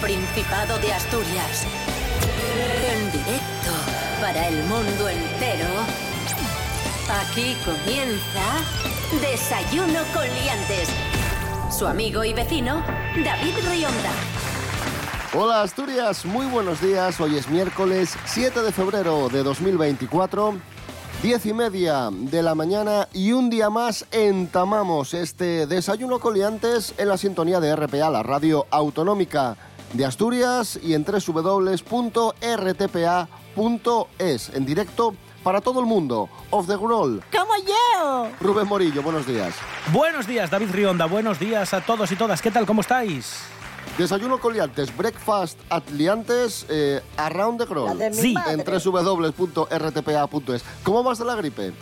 [0.00, 1.66] Principado de Asturias.
[2.92, 3.72] En directo
[4.20, 5.68] para el mundo entero.
[7.22, 8.42] Aquí comienza
[9.22, 10.88] Desayuno con Liantes.
[11.70, 12.84] Su amigo y vecino,
[13.24, 14.10] David Rionda.
[15.34, 17.18] Hola Asturias, muy buenos días.
[17.18, 20.54] Hoy es miércoles 7 de febrero de 2024.
[21.22, 27.08] Diez y media de la mañana y un día más entamamos este desayuno coliantes en
[27.08, 29.56] la sintonía de RPA, la radio autonómica
[29.92, 32.40] de Asturias y en www.rtpa.es,
[34.54, 36.28] en directo para todo el mundo.
[36.50, 37.22] Off the Roll.
[37.30, 38.28] ¡Como yo!
[38.40, 39.54] Rubén Morillo, buenos días.
[39.92, 41.06] Buenos días, David Rionda.
[41.06, 42.42] Buenos días a todos y todas.
[42.42, 42.66] ¿Qué tal?
[42.66, 43.42] ¿Cómo estáis?
[43.96, 48.34] Desayuno coliantes, breakfast at liantes, eh, around the mi Sí.
[48.48, 50.64] En www.rtpa.es.
[50.82, 51.72] ¿Cómo vas de la gripe?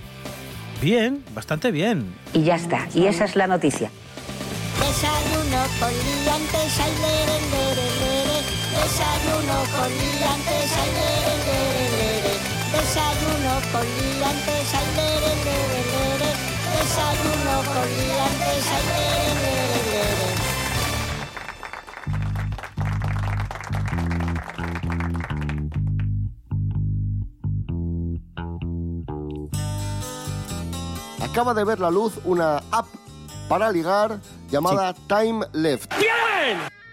[0.80, 2.14] Bien, bastante bien.
[2.32, 2.86] Y ya está.
[2.94, 3.90] Y esa es la noticia.
[5.64, 8.38] Con liantes, ay, lere, lere, lere.
[8.70, 12.34] Desayuno con liantes, ay, lere, lere, lere.
[12.72, 16.30] Desayuno con liantes, ay, lere, lere, lere.
[16.74, 20.28] Desayuno con liantes, ay, lere, lere.
[31.22, 32.86] Acaba de ver la luz una app
[33.48, 34.20] para ligar
[34.54, 35.92] llamada Time Left.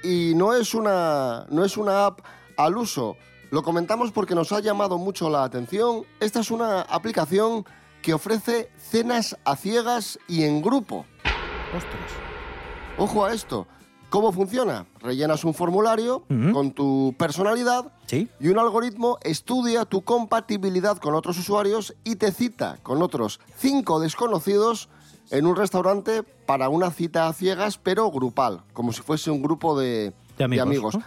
[0.04, 2.22] Y no es una no es una app
[2.58, 3.18] al uso.
[3.52, 6.04] Lo comentamos porque nos ha llamado mucho la atención.
[6.20, 7.64] Esta es una aplicación
[8.02, 11.06] que ofrece cenas a ciegas y en grupo.
[11.76, 12.12] Ostras.
[12.98, 13.68] Ojo a esto.
[14.10, 14.88] ¿Cómo funciona?
[15.00, 18.28] Rellenas un formulario con tu personalidad Sí.
[18.42, 24.02] y un algoritmo estudia tu compatibilidad con otros usuarios y te cita con otros cinco
[24.02, 24.90] desconocidos
[25.30, 29.80] en un restaurante para una cita a ciegas, pero grupal, como si fuese un grupo
[29.80, 30.98] de, De amigos.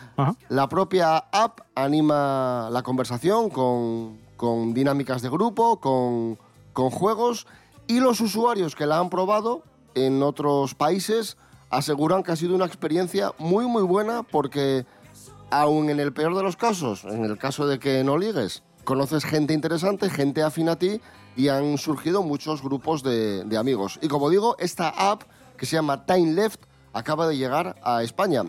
[0.49, 6.39] La propia app anima la conversación con, con dinámicas de grupo, con,
[6.73, 7.47] con juegos
[7.87, 9.63] y los usuarios que la han probado
[9.95, 11.37] en otros países
[11.71, 14.87] aseguran que ha sido una experiencia muy muy buena porque
[15.51, 19.25] aun en el peor de los casos, en el caso de que no ligues, conoces
[19.25, 21.01] gente interesante, gente afín a ti
[21.37, 23.99] y han surgido muchos grupos de, de amigos.
[24.03, 25.23] Y como digo, esta app
[25.57, 26.61] que se llama Time Left
[26.93, 28.45] acaba de llegar a España.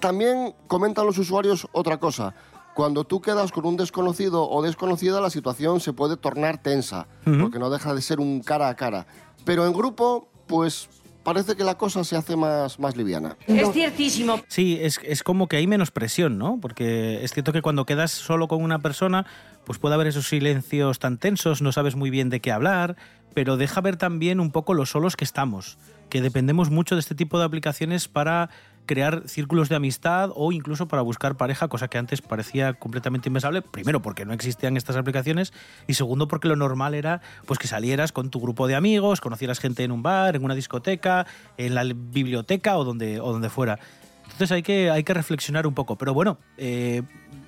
[0.00, 2.34] También comentan los usuarios otra cosa.
[2.74, 7.58] Cuando tú quedas con un desconocido o desconocida, la situación se puede tornar tensa, porque
[7.58, 9.06] no deja de ser un cara a cara.
[9.44, 10.88] Pero en grupo, pues
[11.22, 13.36] parece que la cosa se hace más, más liviana.
[13.46, 14.40] Es ciertísimo.
[14.48, 16.58] Sí, es, es como que hay menos presión, ¿no?
[16.60, 19.26] Porque es cierto que cuando quedas solo con una persona,
[19.64, 22.96] pues puede haber esos silencios tan tensos, no sabes muy bien de qué hablar,
[23.34, 25.78] pero deja ver también un poco los solos que estamos,
[26.08, 28.50] que dependemos mucho de este tipo de aplicaciones para
[28.86, 33.62] crear círculos de amistad o incluso para buscar pareja, cosa que antes parecía completamente impensable,
[33.62, 35.52] primero porque no existían estas aplicaciones
[35.86, 39.60] y segundo porque lo normal era pues que salieras con tu grupo de amigos, conocieras
[39.60, 41.26] gente en un bar, en una discoteca,
[41.56, 43.78] en la biblioteca o donde, o donde fuera.
[44.24, 45.96] Entonces hay que, hay que reflexionar un poco.
[45.96, 47.02] Pero bueno, eh,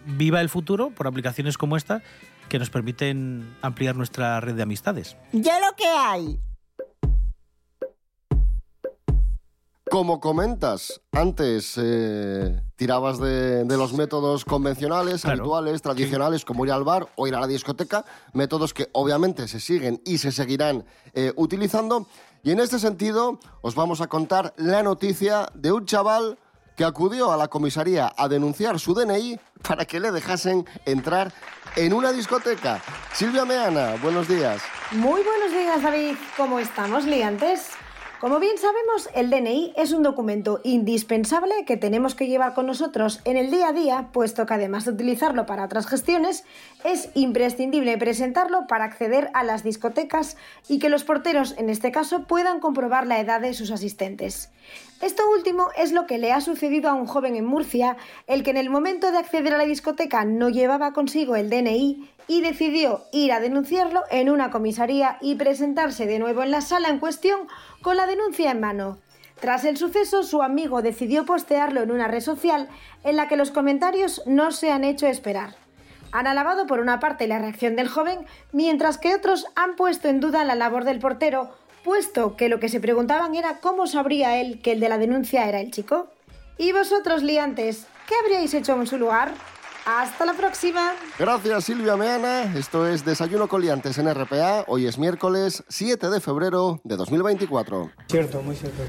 [0.07, 2.03] viva el futuro por aplicaciones como esta
[2.49, 5.17] que nos permiten ampliar nuestra red de amistades.
[5.33, 6.41] Ya lo que hay.
[9.91, 15.43] Como comentas, antes eh, tirabas de, de los métodos convencionales, Claro.
[15.43, 19.61] habituales, tradicionales, como ir al bar o ir a la discoteca, métodos que obviamente se
[19.61, 22.07] siguen y se seguirán eh, utilizando.
[22.43, 26.39] Y en este sentido, os vamos a contar la noticia de un chaval
[26.77, 31.33] que acudió a la comisaría a denunciar su DNI para que le dejasen entrar
[31.77, 32.83] en una discoteca.
[33.13, 34.63] Silvia Meana, buenos días.
[34.93, 36.17] Muy buenos días, David.
[36.39, 37.69] ¿Cómo estamos, liantes?
[38.25, 43.21] Como bien sabemos, el DNI es un documento indispensable que tenemos que llevar con nosotros
[43.27, 46.43] en el día a día, puesto que además de utilizarlo para otras gestiones,
[46.85, 50.39] es imprescindible presentarlo para acceder a las discotecas
[50.71, 54.51] y que los porteros, en este caso, puedan comprobar la edad de sus asistentes.
[55.03, 58.53] Esto último es lo que le ha sucedido a un joven en Murcia, el que
[58.53, 63.05] en el momento de acceder a la discoteca no llevaba consigo el DNI y decidió
[63.13, 67.49] ir a denunciarlo en una comisaría y presentarse de nuevo en la sala en cuestión
[67.83, 68.99] con la denuncia en mano.
[69.41, 72.69] Tras el suceso, su amigo decidió postearlo en una red social
[73.03, 75.57] en la que los comentarios no se han hecho esperar.
[76.13, 78.21] Han alabado por una parte la reacción del joven,
[78.53, 81.51] mientras que otros han puesto en duda la labor del portero,
[81.83, 85.49] puesto que lo que se preguntaban era cómo sabría él que el de la denuncia
[85.49, 86.09] era el chico.
[86.57, 89.33] ¿Y vosotros, liantes, qué habríais hecho en su lugar?
[89.85, 90.95] Hasta la próxima.
[91.19, 92.55] Gracias Silvia Meana.
[92.57, 94.65] Esto es Desayuno Coliantes en RPA.
[94.67, 97.91] Hoy es miércoles 7 de febrero de 2024.
[98.09, 98.83] Cierto, muy cierto.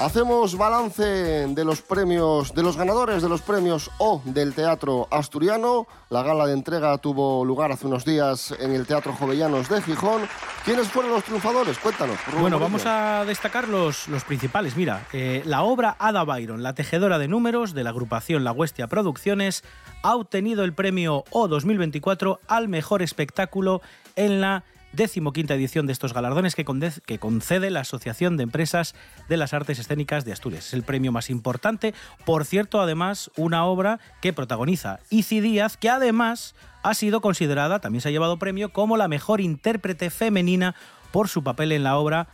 [0.00, 5.86] Hacemos balance de los premios, de los ganadores de los premios O del Teatro Asturiano.
[6.08, 10.22] La gala de entrega tuvo lugar hace unos días en el Teatro Jovellanos de Gijón.
[10.64, 11.78] ¿Quiénes fueron los triunfadores?
[11.78, 12.16] Cuéntanos.
[12.28, 14.74] Rubén Bueno, vamos a destacar los, los principales.
[14.74, 18.86] Mira, eh, la obra Ada Byron, la tejedora de números de la agrupación La Huestia
[18.86, 19.64] Producciones,
[20.02, 23.82] ha obtenido el premio O 2024 al mejor espectáculo
[24.16, 28.94] en la decimoquinta edición de estos galardones que, concede la Asociación de Empresas
[29.28, 30.68] de las Artes Escénicas de Asturias.
[30.68, 31.94] Es el premio más importante.
[32.24, 38.00] Por cierto, además, una obra que protagoniza Ici Díaz, que además ha sido considerada, también
[38.00, 40.74] se ha llevado premio, como la mejor intérprete femenina
[41.12, 42.28] por su papel en la obra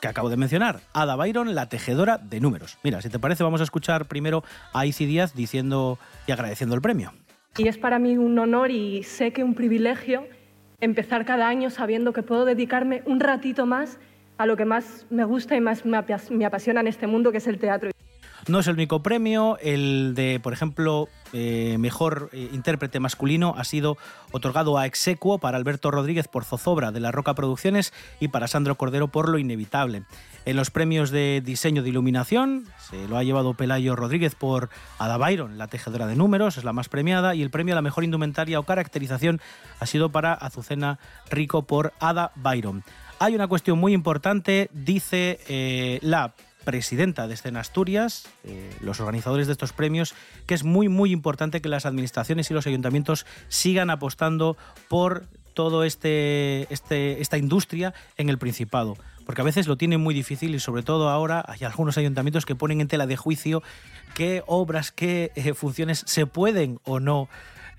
[0.00, 2.78] que acabo de mencionar, Ada Byron, la tejedora de números.
[2.82, 6.82] Mira, si te parece, vamos a escuchar primero a Ici Díaz diciendo y agradeciendo el
[6.82, 7.12] premio.
[7.56, 10.26] Y es para mí un honor y sé que un privilegio
[10.80, 13.98] empezar cada año sabiendo que puedo dedicarme un ratito más
[14.36, 17.32] a lo que más me gusta y más me apas- me apasiona en este mundo,
[17.32, 17.90] que es el teatro.
[18.48, 23.64] No es el único premio, el de, por ejemplo, eh, mejor eh, intérprete masculino ha
[23.64, 23.98] sido
[24.32, 28.76] otorgado a Exequo para Alberto Rodríguez por Zozobra de la Roca Producciones y para Sandro
[28.76, 30.04] Cordero por Lo Inevitable.
[30.46, 35.18] En los premios de diseño de iluminación se lo ha llevado Pelayo Rodríguez por Ada
[35.18, 38.02] Byron, la tejedora de números, es la más premiada, y el premio a la mejor
[38.02, 39.42] indumentaria o caracterización
[39.78, 40.98] ha sido para Azucena
[41.28, 42.82] Rico por Ada Byron.
[43.18, 46.32] Hay una cuestión muy importante, dice eh, la
[46.64, 50.14] presidenta de Escena Asturias, eh, los organizadores de estos premios,
[50.46, 54.56] que es muy, muy importante que las administraciones y los ayuntamientos sigan apostando
[54.88, 58.96] por todo este, este, esta industria en el Principado.
[59.26, 62.54] Porque a veces lo tienen muy difícil y sobre todo ahora hay algunos ayuntamientos que
[62.54, 63.62] ponen en tela de juicio
[64.14, 67.28] qué obras, qué eh, funciones se pueden o no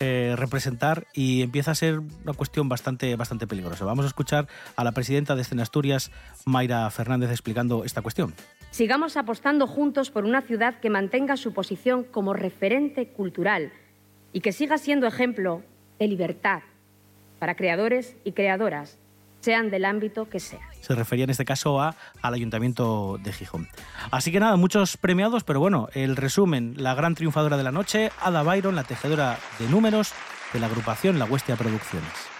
[0.01, 3.83] eh, representar y empieza a ser una cuestión bastante, bastante peligrosa.
[3.83, 6.11] Vamos a escuchar a la presidenta de Escena Asturias,
[6.45, 8.33] Mayra Fernández, explicando esta cuestión.
[8.71, 13.71] Sigamos apostando juntos por una ciudad que mantenga su posición como referente cultural
[14.31, 15.63] y que siga siendo ejemplo
[15.97, 16.61] de libertad
[17.39, 18.97] para creadores y creadoras,
[19.41, 20.59] sean del ámbito que sea.
[20.81, 23.67] Se refería en este caso a, al Ayuntamiento de Gijón.
[24.11, 28.11] Así que nada, muchos premiados, pero bueno, el resumen, la gran triunfadora de la noche,
[28.21, 30.13] Ada Byron, la tejedora de números
[30.53, 32.38] de la agrupación La Huestia Producciones.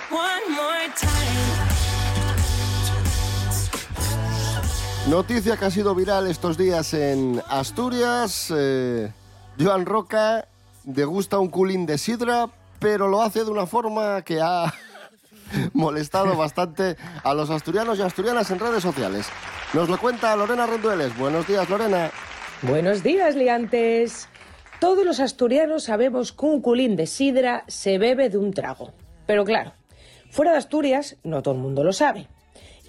[5.10, 8.54] Noticia que ha sido viral estos días en Asturias.
[8.56, 9.12] eh,
[9.60, 10.48] Joan Roca
[10.84, 12.48] degusta un culín de sidra,
[12.80, 14.72] pero lo hace de una forma que ha
[15.74, 19.28] molestado bastante a los asturianos y asturianas en redes sociales.
[19.74, 21.18] Nos lo cuenta Lorena Rendueles.
[21.18, 22.12] Buenos días, Lorena.
[22.62, 24.30] Buenos días, liantes.
[24.80, 28.94] Todos los asturianos sabemos que un culín de sidra se bebe de un trago.
[29.26, 29.74] Pero claro,
[30.30, 32.28] fuera de Asturias no todo el mundo lo sabe.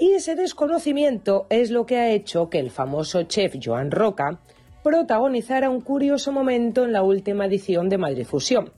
[0.00, 4.40] Y ese desconocimiento es lo que ha hecho que el famoso chef Joan Roca
[4.82, 8.72] protagonizara un curioso momento en la última edición de Madrid Fusión.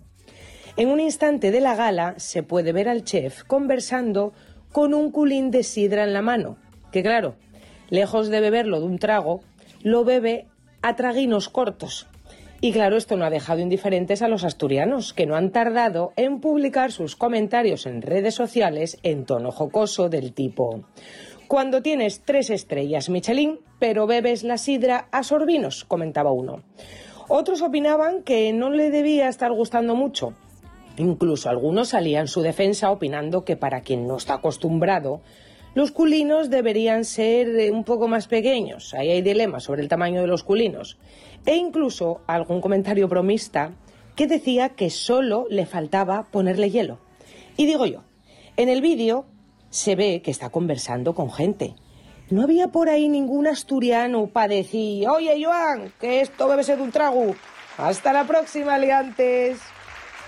[0.77, 4.33] En un instante de la gala se puede ver al chef conversando
[4.73, 6.57] con un culín de sidra en la mano,
[6.91, 7.37] que claro,
[7.89, 9.43] lejos de beberlo de un trago,
[9.85, 10.49] lo bebe
[10.83, 12.09] a traguinos cortos.
[12.65, 16.39] Y claro, esto no ha dejado indiferentes a los asturianos, que no han tardado en
[16.41, 20.85] publicar sus comentarios en redes sociales en tono jocoso del tipo
[21.49, 26.63] Cuando tienes tres estrellas Michelin, pero bebes la sidra a sorbinos, comentaba uno.
[27.27, 30.35] Otros opinaban que no le debía estar gustando mucho.
[30.99, 35.21] Incluso algunos salían su defensa opinando que para quien no está acostumbrado,
[35.75, 38.93] los culinos deberían ser eh, un poco más pequeños.
[38.93, 40.99] Ahí hay dilemas sobre el tamaño de los culinos.
[41.47, 43.73] E incluso algún comentario bromista
[44.17, 46.99] que decía que solo le faltaba ponerle hielo.
[47.57, 48.03] Y digo yo,
[48.57, 49.27] en el vídeo
[49.71, 51.75] se ve que está conversando con gente.
[52.31, 56.93] No había por ahí ningún asturiano para decir, oye Joan, que esto debe ser un
[56.93, 57.35] trago.
[57.77, 59.59] Hasta la próxima, liantes.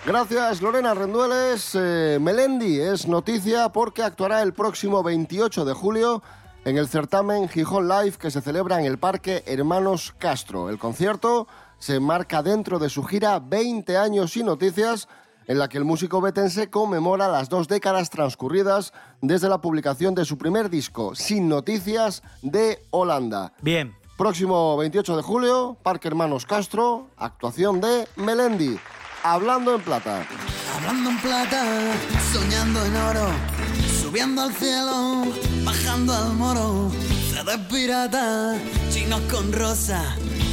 [0.07, 1.75] Gracias, Lorena Rendueles.
[1.75, 6.23] Eh, Melendi es noticia porque actuará el próximo 28 de julio
[6.65, 10.71] en el certamen Gijón Live que se celebra en el Parque Hermanos Castro.
[10.71, 11.47] El concierto
[11.79, 15.09] se marca dentro de su gira 20 años y noticias
[15.47, 20.25] en la que el músico betense conmemora las dos décadas transcurridas desde la publicación de
[20.25, 23.53] su primer disco, Sin Noticias, de Holanda.
[23.61, 28.79] Bien, Próximo 28 de julio, Parque Hermanos Castro, actuación de Melendi.
[29.25, 30.25] Hablando en plata.
[30.77, 31.65] Hablando en plata,
[32.33, 33.27] soñando en oro,
[34.15, 35.25] subiendo al cielo,
[35.65, 36.93] bajando al moro,
[37.33, 38.57] se de pirata,
[38.89, 40.05] chino con rosa.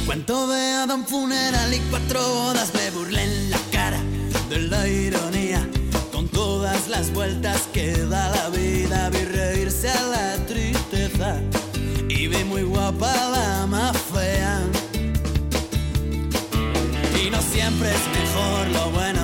[0.04, 4.00] Cuento de a un funeral y cuatro bodas, me burlé en la cara
[4.50, 5.64] de la ironía.
[6.10, 11.40] Con todas las vueltas que da la vida, vi reírse a la tristeza
[12.08, 14.60] y vi muy guapa la más fea.
[17.24, 19.21] Y no siempre es mejor lo bueno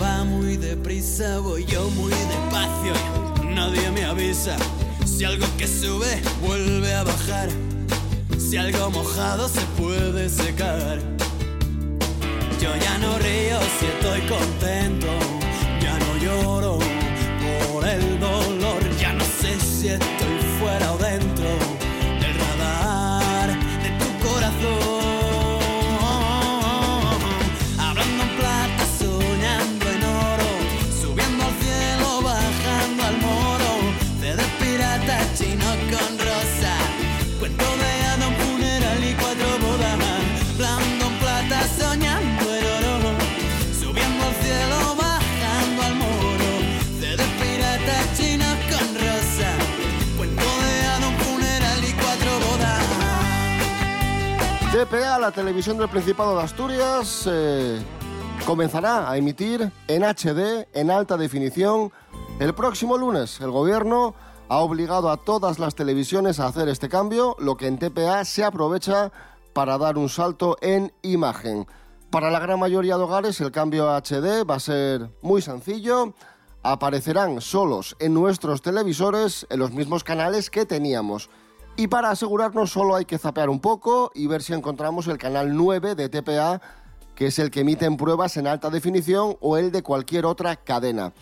[0.00, 1.38] va muy deprisa.
[1.38, 2.92] Voy yo muy despacio.
[3.54, 4.56] Nadie me avisa.
[5.04, 7.48] Si algo que sube vuelve a bajar.
[8.38, 10.98] Si algo mojado se puede secar.
[12.60, 15.25] Yo ya no río si estoy contento.
[55.56, 57.80] Televisión del Principado de Asturias, eh,
[58.44, 61.90] comenzará a emitir en HD, en alta definición,
[62.40, 63.40] el próximo lunes.
[63.40, 64.14] El gobierno
[64.50, 68.44] ha obligado a todas las televisiones a hacer este cambio, lo que en TPA se
[68.44, 69.10] aprovecha
[69.54, 71.66] para dar un salto en imagen.
[72.10, 76.12] Para la gran mayoría de hogares el cambio a HD va a ser muy sencillo.
[76.64, 81.30] Aparecerán solos en nuestros televisores en los mismos canales que teníamos.
[81.76, 85.54] Y para asegurarnos solo hay que zapear un poco y ver si encontramos el canal
[85.54, 86.60] 9 de TPA,
[87.14, 90.56] que es el que emite en pruebas en alta definición o el de cualquier otra
[90.56, 91.12] cadena.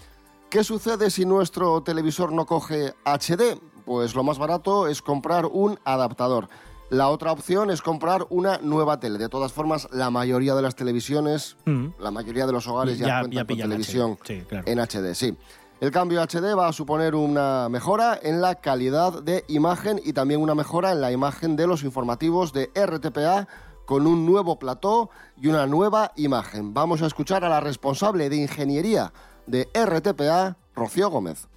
[0.51, 3.59] ¿Qué sucede si nuestro televisor no coge HD?
[3.85, 6.49] Pues lo más barato es comprar un adaptador.
[6.91, 9.19] La otra opción es comprar una nueva tele.
[9.19, 11.87] De todas formas, la mayoría de las televisiones, Mm.
[11.99, 14.65] la mayoría de los hogares ya, Ya- cuentan ya con televisión HD, sí, claro.
[14.69, 15.37] en HD, sí.
[15.81, 20.41] El cambio HD va a suponer una mejora en la calidad de imagen y también
[20.41, 23.49] una mejora en la imagen de los informativos de RTPA
[23.85, 26.75] con un nuevo plató y una nueva imagen.
[26.75, 29.13] Vamos a escuchar a la responsable de ingeniería
[29.47, 31.49] de RTPA, Rocío Gómez.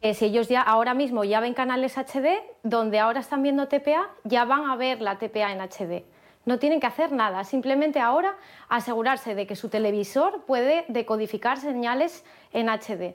[0.00, 4.08] Eh, si ellos ya ahora mismo ya ven canales HD, donde ahora están viendo TPA,
[4.24, 6.04] ya van a ver la TPA en HD.
[6.46, 8.38] No tienen que hacer nada, simplemente ahora
[8.70, 13.14] asegurarse de que su televisor puede decodificar señales en HD.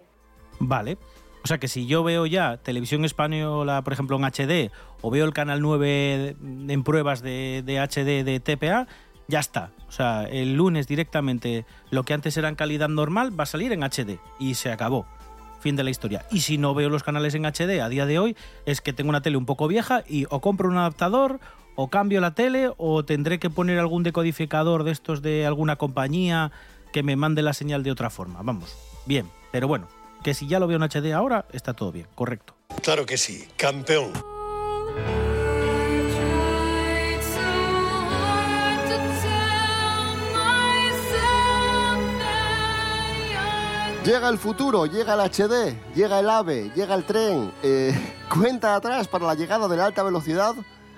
[0.59, 0.97] Vale.
[1.43, 5.25] O sea que si yo veo ya televisión española, por ejemplo, en HD, o veo
[5.25, 6.37] el canal 9
[6.69, 8.87] en pruebas de, de HD de TPA,
[9.27, 9.71] ya está.
[9.87, 13.71] O sea, el lunes directamente lo que antes era en calidad normal va a salir
[13.73, 15.05] en HD y se acabó.
[15.59, 16.25] Fin de la historia.
[16.31, 19.09] Y si no veo los canales en HD a día de hoy, es que tengo
[19.09, 21.39] una tele un poco vieja y o compro un adaptador
[21.75, 26.51] o cambio la tele o tendré que poner algún decodificador de estos de alguna compañía
[26.91, 28.41] que me mande la señal de otra forma.
[28.43, 29.87] Vamos, bien, pero bueno,
[30.23, 32.55] que si ya lo veo en HD ahora, está todo bien, correcto.
[32.81, 34.11] Claro que sí, campeón.
[44.05, 47.53] Llega el futuro, llega el HD, llega el AVE, llega el tren.
[47.63, 47.93] Eh,
[48.29, 50.55] cuenta atrás para la llegada de la alta velocidad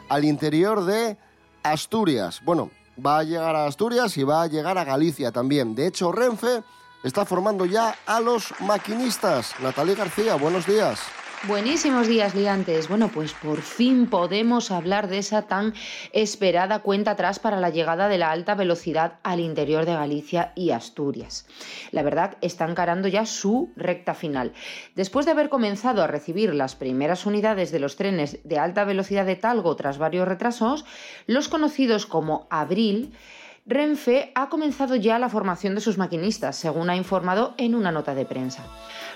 [0.10, 1.15] al interior de
[1.62, 2.41] Asturias.
[2.44, 2.72] Bueno,
[3.03, 5.75] va a llegar a Asturias y va a llegar a Galicia también.
[5.75, 6.63] De hecho, Renfe
[7.06, 9.54] está formando ya a los maquinistas.
[9.62, 11.00] Natalia García, buenos días.
[11.48, 12.88] Buenísimos días, liantes.
[12.88, 15.76] Bueno, pues por fin podemos hablar de esa tan
[16.12, 20.72] esperada cuenta atrás para la llegada de la alta velocidad al interior de Galicia y
[20.72, 21.46] Asturias.
[21.92, 24.54] La verdad, está encarando ya su recta final.
[24.96, 29.28] Después de haber comenzado a recibir las primeras unidades de los trenes de alta velocidad
[29.28, 30.86] de Talgo tras varios retrasos,
[31.28, 33.14] los conocidos como Abril,
[33.68, 38.14] Renfe ha comenzado ya la formación de sus maquinistas, según ha informado en una nota
[38.14, 38.64] de prensa.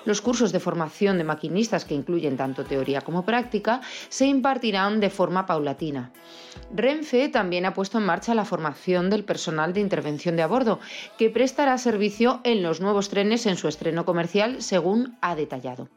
[0.05, 5.11] Los cursos de formación de maquinistas, que incluyen tanto teoría como práctica, se impartirán de
[5.11, 6.11] forma paulatina.
[6.73, 10.79] Renfe también ha puesto en marcha la formación del personal de intervención de a bordo,
[11.19, 15.89] que prestará servicio en los nuevos trenes en su estreno comercial, según ha detallado.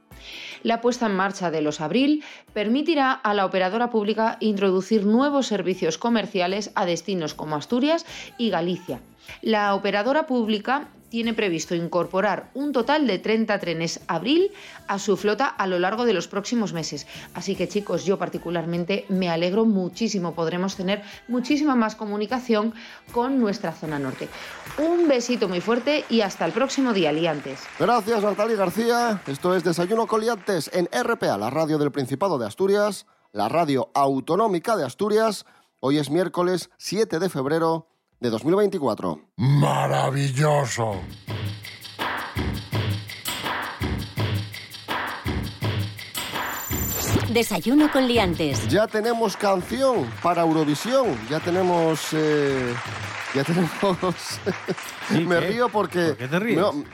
[0.62, 5.98] La puesta en marcha de los Abril permitirá a la operadora pública introducir nuevos servicios
[5.98, 8.06] comerciales a destinos como Asturias
[8.38, 9.00] y Galicia.
[9.40, 14.50] La operadora pública tiene previsto incorporar un total de 30 trenes Abril
[14.88, 17.06] a su flota a lo largo de los próximos meses.
[17.34, 20.34] Así que chicos, yo particularmente me alegro muchísimo.
[20.34, 22.72] Podremos tener muchísima más comunicación
[23.12, 24.30] con nuestra zona norte.
[24.78, 27.60] Un besito muy fuerte y hasta el próximo día, liantes.
[27.78, 29.22] Gracias, Natalia García.
[29.26, 34.76] Esto es Desayuno Coliantes en RPA, la radio del Principado de Asturias, la radio autonómica
[34.76, 35.44] de Asturias,
[35.84, 37.88] Hoy es miércoles 7 de febrero
[38.22, 39.18] de 2024.
[39.36, 41.00] Maravilloso.
[47.30, 48.68] Desayuno con liantes.
[48.68, 51.16] Ya tenemos canción para Eurovisión.
[51.30, 52.08] Ya tenemos.
[52.12, 52.74] eh,
[53.34, 54.14] ya tenemos.
[55.10, 55.40] me qué?
[55.48, 56.08] río porque.
[56.08, 56.58] ¿Por qué te ríes?
[56.58, 56.84] No,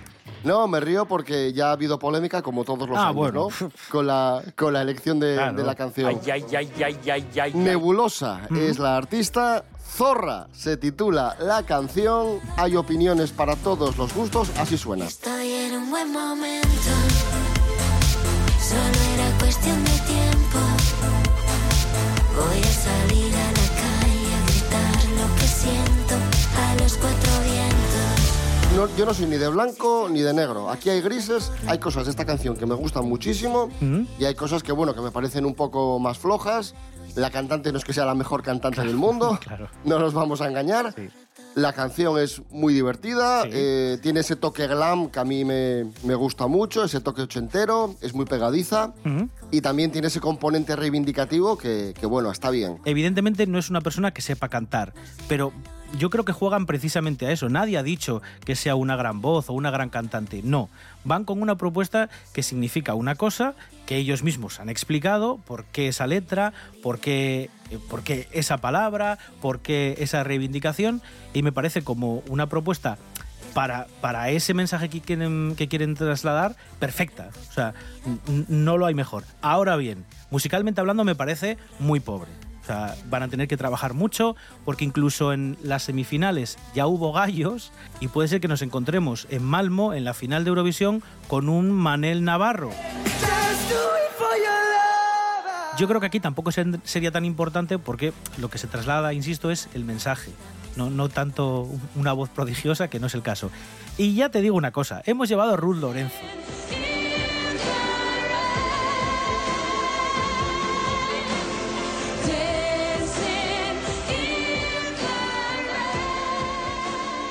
[0.45, 3.49] no, me río porque ya ha habido polémica, como todos los Ah, años, bueno.
[3.61, 3.71] ¿no?
[3.90, 5.57] Con la, con la elección de, Claro.
[5.57, 6.09] de la canción.
[6.09, 7.52] Ay, ay, ay, ay, ay, ay, ay.
[7.54, 9.64] Nebulosa es la artista.
[9.97, 12.40] Zorra se titula la canción.
[12.57, 14.50] Hay opiniones para todos los gustos.
[14.59, 15.07] Así suena.
[15.07, 16.68] Estoy en un buen momento.
[18.61, 20.59] Solo era cuestión de tiempo.
[22.37, 22.98] Voy a salir
[28.78, 30.70] No, yo no soy ni de blanco ni de negro.
[30.70, 33.70] Aquí hay grises, hay cosas de esta canción que me gustan muchísimo
[34.20, 36.76] y hay cosas que, bueno, que me parecen un poco más flojas.
[37.16, 39.37] La cantante no es que sea la mejor cantante del mundo,
[39.85, 40.94] no nos vamos a engañar.
[41.56, 46.14] La canción es muy divertida, eh, tiene ese toque glam que a mí me, me
[46.14, 48.92] gusta mucho, ese toque ochentero, es muy pegadiza
[49.50, 52.78] y también tiene ese componente reivindicativo que, que, bueno, está bien.
[52.85, 54.94] Evidentemente no es una persona que sepa cantar,
[55.26, 55.52] pero
[55.97, 57.49] yo creo que juegan precisamente a eso.
[57.49, 60.42] Nadie ha dicho que sea una gran voz o una gran cantante.
[60.42, 60.68] No,
[61.05, 63.55] van con una propuesta que significa una cosa
[63.87, 68.59] que ellos mismos han explicado, por qué esa letra, por qué, eh, por qué esa
[68.59, 71.01] palabra, por qué esa reivindicación,
[71.33, 72.98] y me parece como una propuesta
[73.55, 77.31] para, para ese mensaje que quieren, que quieren trasladar, perfecta.
[77.48, 77.74] O sea,
[78.48, 79.24] no lo hay mejor.
[79.40, 82.31] Ahora bien, musicalmente hablando me parece muy pobre.
[82.68, 87.72] Sea, van a tener que trabajar mucho porque incluso en las semifinales ya hubo gallos
[87.98, 91.70] y puede ser que nos encontremos en Malmo, en la final de Eurovisión, con un
[91.70, 92.70] Manel Navarro.
[95.78, 99.50] Yo creo que aquí tampoco ser- sería tan importante porque lo que se traslada, insisto,
[99.50, 100.31] es el mensaje,
[100.76, 103.50] no, no tanto una voz prodigiosa, que no es el caso.
[103.96, 106.16] Y ya te digo una cosa, hemos llevado a Ruth Lorenzo.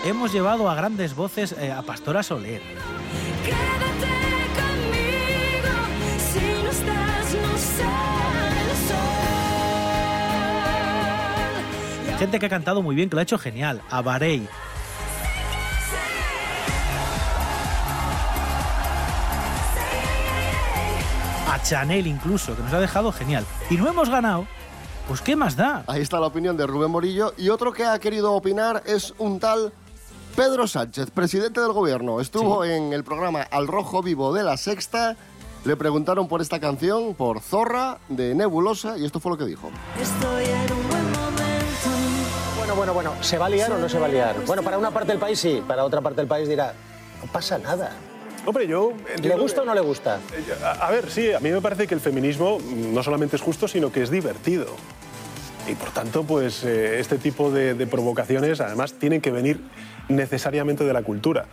[0.08, 2.62] Hemos llevado a grandes voces eh, a Pastora Soler.
[6.32, 8.98] Si no estás, no sale el sol.
[12.20, 13.82] Gente que ha cantado muy bien, que lo ha hecho genial.
[13.90, 14.48] A Barey.
[21.52, 23.46] A Chanel incluso, que nos ha dejado genial.
[23.70, 24.48] Y no hemos ganado.
[25.10, 25.84] Pues ¿qué más da?
[25.86, 27.34] Ahí está la opinión de Rubén Morillo.
[27.38, 29.74] Y otro que ha querido opinar es un tal
[30.38, 32.22] Pedro Sánchez, presidente del gobierno.
[32.22, 35.16] Estuvo en el programa Al Rojo Vivo de la Sexta.
[35.66, 39.72] Le preguntaron por esta canción, por Zorra, de Nebulosa, y esto fue lo que dijo.
[40.00, 41.90] Estoy en un buen momento.
[42.56, 44.36] Bueno, bueno, bueno, ¿se va a liar o no se va a liar?
[44.46, 46.72] Bueno, para una parte del país sí, para otra parte del país dirá,
[47.26, 47.92] no pasa nada.
[48.46, 48.94] Hombre, yo...
[49.22, 50.20] ¿Le gusta o que- no le gusta?
[50.64, 53.68] A, a ver, sí, a mí me parece que el feminismo no solamente es justo,
[53.68, 54.68] sino que es divertido.
[55.68, 59.60] Y por tanto, pues eh, este tipo de, de provocaciones además tienen que venir
[60.08, 61.46] necesariamente de la cultura.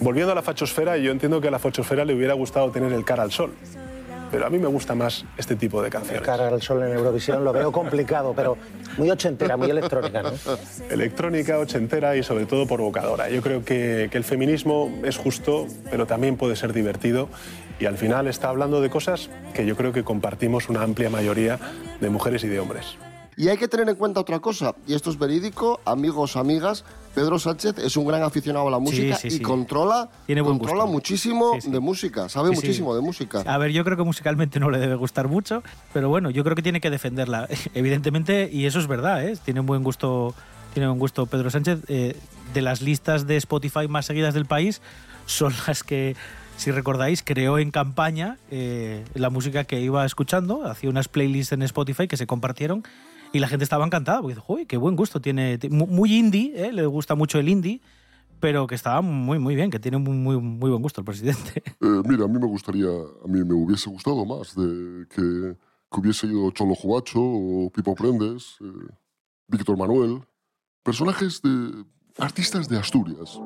[0.00, 3.04] Volviendo a la fachosfera, yo entiendo que a la fachosfera le hubiera gustado tener el
[3.04, 3.52] cara al sol.
[4.32, 6.22] Pero a mí me gusta más este tipo de canciones.
[6.22, 8.56] Cara al sol en Eurovisión lo veo complicado, pero
[8.96, 10.32] muy ochentera, muy electrónica, ¿no?
[10.90, 13.30] Electrónica, ochentera y sobre todo provocadora.
[13.30, 17.28] Yo creo que, que el feminismo es justo, pero también puede ser divertido
[17.78, 21.60] y al final está hablando de cosas que yo creo que compartimos una amplia mayoría
[22.00, 22.96] de mujeres y de hombres.
[23.36, 27.38] Y hay que tener en cuenta otra cosa, y esto es verídico, amigos, amigas, Pedro
[27.38, 29.40] Sánchez es un gran aficionado a la música sí, y sí.
[29.40, 30.92] controla, Tiene buen controla gusto.
[30.92, 33.42] muchísimo de música, sabe muchísimo de música.
[33.46, 36.56] A ver, yo creo que musicalmente no le debe gustar mucho, pero bueno, yo creo
[36.56, 39.36] que tiene que defenderla, evidentemente, y eso es verdad, ¿eh?
[39.44, 40.34] Tiene un buen gusto,
[40.72, 41.80] tiene buen gusto Pedro Sánchez.
[41.88, 42.16] eh,
[42.52, 44.80] de las listas de Spotify más seguidas del país,
[45.26, 46.14] son las que,
[46.56, 51.62] si recordáis, creó en campaña eh, la música que iba escuchando, hacía unas playlists en
[51.62, 52.84] Spotify que se compartieron
[53.34, 56.14] y la gente estaba encantada, porque dice, uy, qué buen gusto tiene, ti- mu- muy
[56.14, 56.72] indie, ¿eh?
[56.72, 57.80] le gusta mucho el indie,
[58.40, 61.62] pero que estaba muy, muy bien, que tiene muy, muy, muy buen gusto el presidente.
[61.84, 65.54] Eh, mira, a mí me gustaría, a mí me hubiese gustado más de que,
[65.90, 68.64] que hubiese ido Cholo Jubacho o Pipo Prendes, eh,
[69.48, 70.22] Víctor Manuel,
[70.82, 71.84] personajes de
[72.18, 73.38] artistas de Asturias.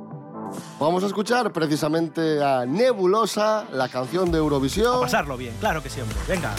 [0.78, 4.98] Vamos a escuchar precisamente a Nebulosa, la canción de Eurovisión.
[4.98, 6.16] A pasarlo bien, claro que sí, hombre.
[6.28, 6.54] Venga.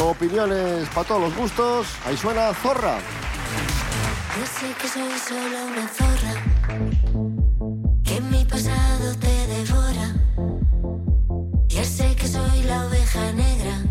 [0.00, 1.86] Opiniones para todos los gustos.
[2.06, 2.98] Ahí suena Zorra.
[4.38, 6.34] Yo sé que soy solo una zorra,
[8.04, 10.14] que mi pasado te devora.
[11.66, 13.82] Ya sé que soy la oveja negra,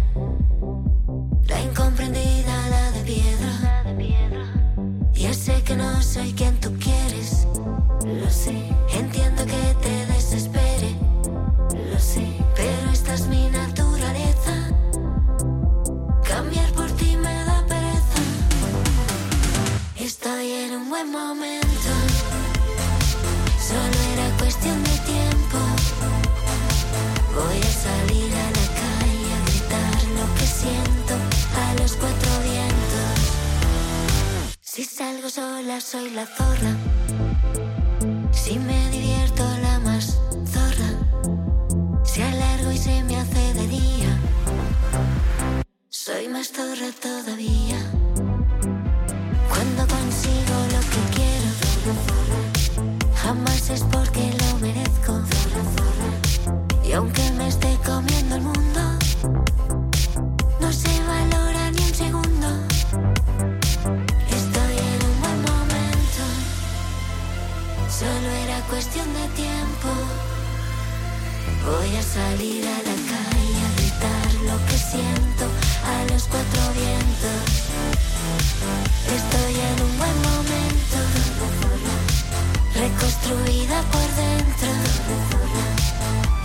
[1.47, 3.37] la incomprendida, la de piedra.
[6.01, 7.45] soy quien tú quieres.
[8.05, 8.55] Lo sé,
[8.93, 9.26] entiendo
[67.99, 69.89] Solo era cuestión de tiempo.
[71.65, 75.45] Voy a salir a la calle a gritar lo que siento
[75.83, 77.41] a los cuatro vientos.
[79.17, 80.97] Estoy en un buen momento.
[82.75, 84.69] Reconstruida por dentro.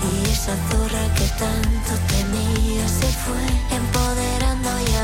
[0.09, 3.45] Y esa zorra que tanto temía se fue
[3.77, 4.95] empoderando y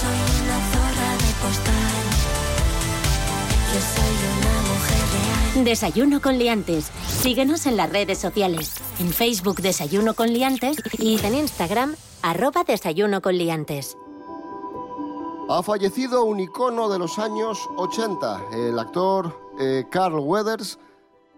[0.00, 0.10] Soy
[0.44, 2.04] una zorra de postal.
[3.72, 5.64] Yo soy una mujer real.
[5.64, 6.92] Desayuno con liantes.
[7.08, 8.74] Síguenos en las redes sociales.
[9.00, 13.96] En Facebook Desayuno con liantes y en Instagram arroba Desayuno con liantes.
[15.48, 20.78] Ha fallecido un icono de los años 80, el actor eh, Carl Weathers,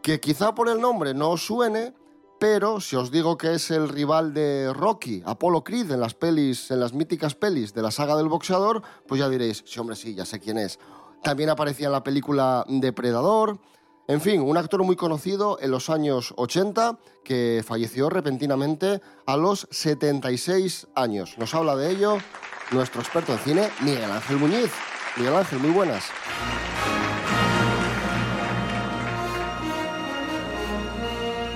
[0.03, 1.95] que quizá por el nombre no os suene,
[2.41, 6.71] pero si os digo que es el rival de Rocky, Apollo Creed, en las pelis,
[6.71, 10.15] en las míticas pelis de la saga del boxeador, pues ya diréis, sí, hombre, sí,
[10.15, 10.79] ya sé quién es.
[11.23, 13.61] También aparecía en la película Depredador.
[14.09, 19.69] En fin, un actor muy conocido en los años 80 que falleció repentinamente a los
[19.71, 21.37] 76 años.
[21.37, 22.17] Nos habla de ello
[22.71, 24.73] nuestro experto en cine, Miguel Ángel Muñiz.
[25.19, 26.05] Miguel Ángel, muy buenas.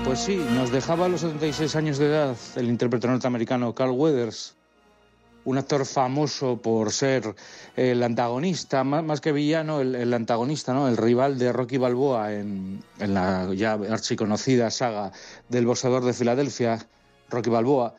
[0.04, 4.54] Pues sí, nos dejaba a los 76 años de edad el intérprete norteamericano Carl Weathers,
[5.44, 7.34] un actor famoso por ser
[7.76, 10.88] el antagonista, má- más que villano, el, antagonista, ¿no?
[10.88, 15.12] el rival de Rocky Balboa en la ya archiconocida saga
[15.48, 16.86] del boxeador de Filadelfia,
[17.30, 17.94] Rocky Balboa,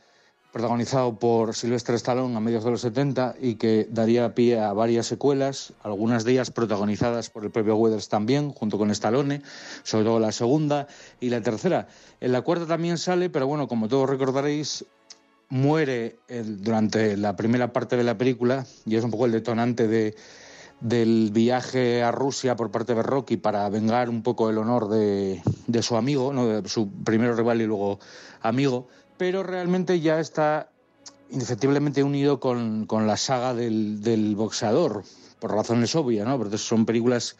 [0.55, 5.05] protagonizado por Sylvester Stallone a mediados de los 70 y que daría pie a varias
[5.05, 9.41] secuelas, algunas de ellas protagonizadas por el propio Weathers también, junto con Stallone,
[9.83, 10.87] sobre todo la segunda
[11.19, 11.89] y la tercera.
[12.21, 14.85] En la cuarta también sale, pero bueno, como todos recordaréis,
[15.49, 20.15] muere durante la primera parte de la película y es un poco el detonante de,
[20.79, 25.41] del viaje a Rusia por parte de Rocky para vengar un poco el honor de,
[25.67, 26.47] de su amigo, ¿no?
[26.47, 27.99] de su primero rival y luego
[28.41, 28.87] amigo,
[29.17, 30.69] pero realmente ya está
[31.29, 35.03] indefectiblemente unido con, con la saga del, del boxeador,
[35.39, 36.37] por razones obvias, ¿no?
[36.37, 37.35] porque son películas,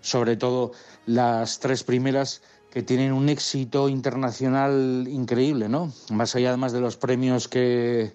[0.00, 0.72] sobre todo
[1.06, 5.92] las tres primeras, que tienen un éxito internacional increíble, ¿no?
[6.10, 8.14] Más allá además de los premios que,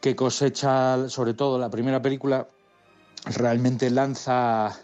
[0.00, 2.48] que cosecha, sobre todo la primera película,
[3.26, 4.74] realmente lanza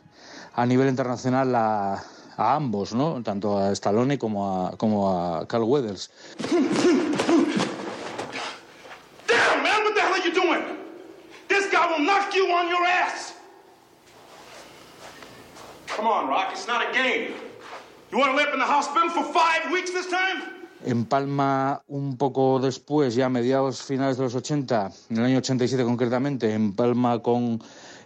[0.54, 2.04] a nivel internacional a,
[2.36, 3.20] ambos, ¿no?
[3.24, 6.10] Tanto a Stallone como a, como a Carl Weathers.
[9.26, 9.82] Damn, man,
[11.48, 13.34] This guy will knock you on your ass.
[15.86, 17.34] Come on, Rock, it's not a game.
[18.10, 20.42] You want to live in the hospital for five weeks this time?
[20.86, 26.54] Empalma un poco después, ya mediados finales de los 80, en el año 87 concretamente,
[26.54, 27.60] empalma con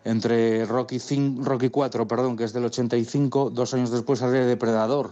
[0.05, 5.11] entre Rocky, 5, Rocky 4, perdón, que es del 85, dos años después sale Depredador,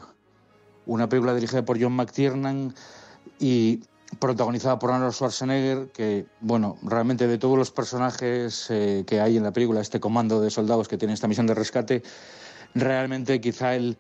[0.87, 2.75] una película dirigida por John McTiernan
[3.39, 3.81] y
[4.19, 9.45] protagonizada por Arnold Schwarzenegger, que, bueno, realmente de todos los personajes eh, que hay en
[9.45, 12.03] la película, este comando de soldados que tiene esta misión de rescate,
[12.75, 13.97] realmente quizá el,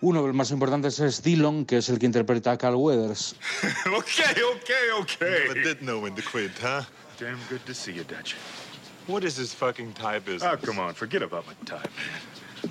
[0.00, 3.36] uno de los más importantes es Dillon, que es el que interpreta a Carl Weathers.
[3.96, 5.48] okay, okay, okay.
[5.48, 6.82] Never did know when to quit, huh?
[7.18, 8.36] Damn good to see you, Dutch.
[9.06, 10.42] What is this fucking tie business?
[10.42, 12.20] Oh, come on, forget about my tie, man.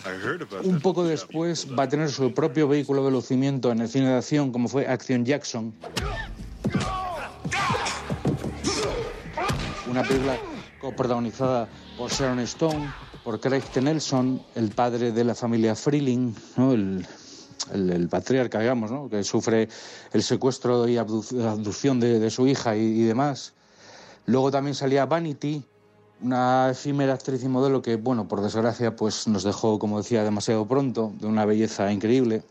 [0.06, 3.80] I heard about Un poco después va a tener su propio vehículo de lucimiento en
[3.80, 5.74] el cine de acción, como fue Action Jackson.
[9.96, 10.38] Una película
[10.78, 12.92] coprotagonizada por Sharon Stone,
[13.24, 13.82] por Craig T.
[13.82, 16.74] Nelson, el padre de la familia Freeling, ¿no?
[16.74, 17.08] el,
[17.72, 19.10] el, patriarca, digamos, ¿no?
[19.10, 19.70] que sufre
[20.12, 23.54] el secuestro y abdu- abducción de, de su hija y, y demás.
[24.26, 25.64] Luego también salía Vanity,
[26.20, 30.68] una efímera actriz y modelo que, bueno, por desgracia, pues nos dejó, como decía, demasiado
[30.68, 32.44] pronto, de una belleza increíble.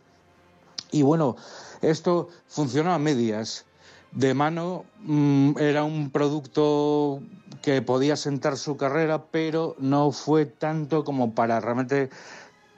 [0.92, 1.36] Y bueno,
[1.82, 3.66] esto funcionó a medias.
[4.14, 7.20] De mano mm, era un producto
[7.62, 12.10] que podía sentar su carrera, pero no fue tanto como para realmente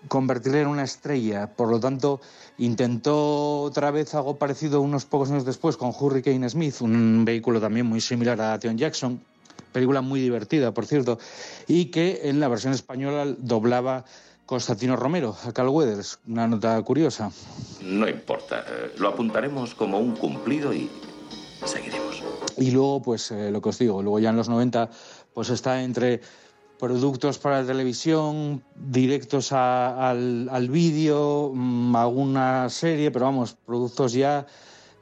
[0.08, 1.48] convertirle en una estrella.
[1.54, 2.20] Por lo tanto,
[2.56, 7.86] intentó otra vez algo parecido unos pocos años después con Hurricane Smith, un vehículo también
[7.86, 9.20] muy similar a Theon Jackson,
[9.72, 11.18] película muy divertida, por cierto,
[11.66, 14.04] y que en la versión española doblaba
[14.46, 17.32] Constantino Romero, a Carl Weathers, una nota curiosa.
[17.82, 20.88] No importa, eh, lo apuntaremos como un cumplido y
[21.64, 22.24] seguiremos.
[22.58, 24.90] Y luego, pues eh, lo que os digo, luego ya en los 90,
[25.34, 26.20] pues está entre
[26.78, 34.46] productos para televisión, directos al, al vídeo, mm, alguna serie, pero vamos, productos ya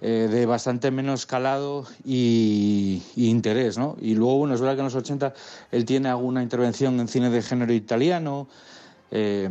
[0.01, 3.97] eh, de bastante menos calado y, interés, ¿no?
[4.01, 5.33] Y luego, bueno, es verdad que en los 80
[5.71, 8.49] él tiene alguna intervención en cine de género italiano,
[9.11, 9.49] eh,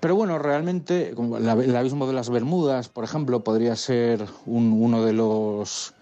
[0.00, 5.04] pero bueno, realmente como el abismo de las Bermudas, por ejemplo, podría ser un- uno
[5.04, 5.94] de los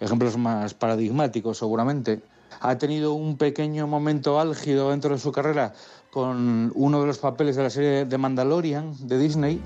[0.00, 2.20] ejemplos más paradigmáticos, seguramente.
[2.60, 5.72] Ha tenido un pequeño momento álgido dentro de su carrera
[6.10, 9.60] con uno de los papeles de la serie de Mandalorian de Disney.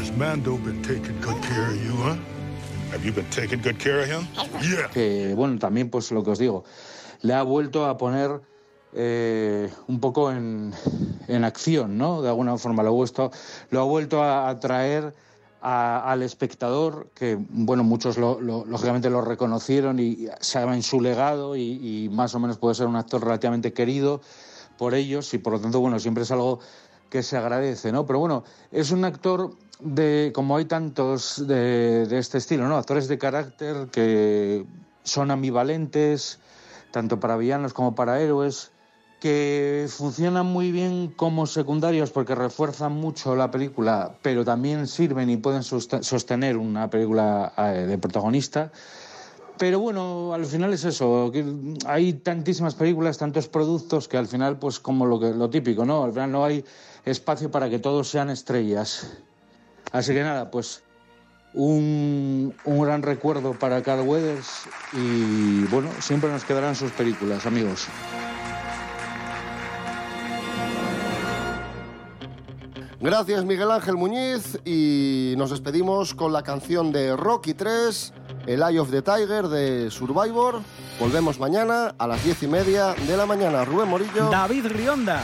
[0.00, 2.16] Has Mando been taking good care of you, huh?
[2.92, 4.26] Have you been taking good care of him?
[4.62, 4.88] Yeah.
[4.90, 6.64] que bueno, también pues lo que os digo,
[7.20, 8.40] le ha vuelto a poner
[8.94, 10.72] eh, un poco en,
[11.28, 12.22] en acción, ¿no?
[12.22, 13.30] De alguna forma lo ha vuelto,
[13.70, 15.14] lo ha vuelto a atraer
[15.60, 22.04] a- al espectador, que bueno, muchos lo- lógicamente lo reconocieron y saben su legado y,
[22.04, 24.20] y más o menos puede ser un actor relativamente querido
[24.76, 26.60] por ellos y por lo tanto, bueno, siempre es algo
[27.10, 28.06] que se agradece, ¿no?
[28.06, 32.76] Pero bueno, es un actor de, como hay tantos de, de este estilo, ¿no?
[32.76, 34.64] Actores de carácter que
[35.04, 36.38] son ambivalentes,
[36.92, 38.70] tanto para villanos como para héroes,
[39.20, 45.36] que funcionan muy bien como secundarios porque refuerzan mucho la película, pero también sirven y
[45.36, 48.70] pueden soste- sostener una película eh, de protagonista.
[49.58, 51.32] Pero bueno, al final es eso,
[51.84, 56.04] hay tantísimas películas, tantos productos que al final, pues como lo, que, lo típico, ¿no?
[56.04, 56.64] Al final no hay
[57.04, 59.18] espacio para que todos sean estrellas.
[59.90, 60.84] Así que nada, pues
[61.54, 67.88] un, un gran recuerdo para Carl Weathers y bueno, siempre nos quedarán sus películas, amigos.
[73.00, 78.12] Gracias Miguel Ángel Muñiz y nos despedimos con la canción de Rocky 3,
[78.46, 80.60] El Eye of the Tiger de Survivor.
[80.98, 83.64] Volvemos mañana a las diez y media de la mañana.
[83.64, 84.30] Rubén Morillo.
[84.30, 85.22] David Rionda.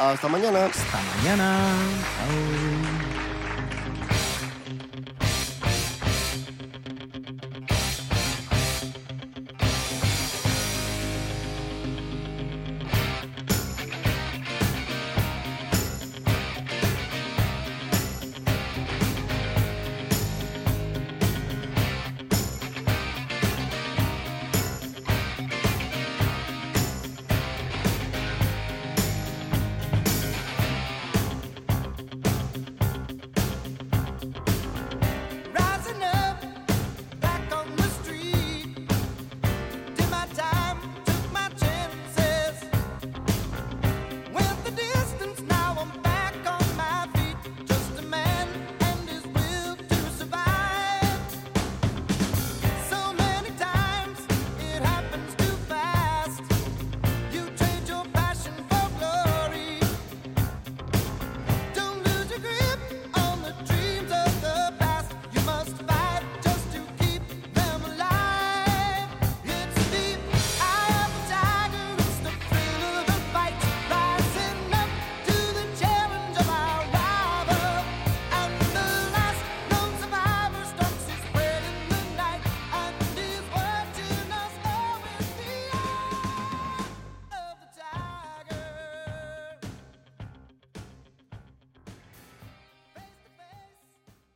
[0.00, 0.64] Hasta mañana.
[0.64, 2.71] Hasta mañana.